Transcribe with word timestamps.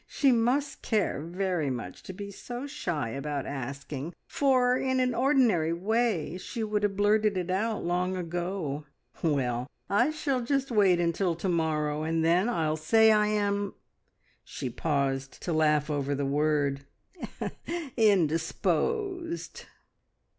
She 0.07 0.31
must 0.31 0.81
care 0.81 1.21
very 1.21 1.69
much 1.69 2.01
to 2.01 2.11
be 2.11 2.31
so 2.31 2.65
shy 2.65 3.09
about 3.09 3.45
asking, 3.45 4.15
for 4.25 4.75
in 4.75 4.99
an 4.99 5.13
ordinary 5.13 5.73
way 5.73 6.39
she 6.39 6.63
would 6.63 6.81
have 6.81 6.97
blurted 6.97 7.37
it 7.37 7.51
out 7.51 7.85
long 7.85 8.15
ago. 8.17 8.87
Well, 9.21 9.67
I 9.91 10.09
shall 10.09 10.41
just 10.41 10.71
wait 10.71 10.99
until 10.99 11.35
to 11.35 11.47
morrow, 11.49 12.01
and 12.01 12.25
then 12.25 12.49
I'll 12.49 12.77
say 12.77 13.11
I 13.11 13.27
am" 13.27 13.75
she 14.43 14.71
paused 14.71 15.39
to 15.43 15.53
laugh 15.53 15.87
over 15.87 16.15
the 16.15 16.25
word 16.25 16.85
"indisposed!" 17.95 19.65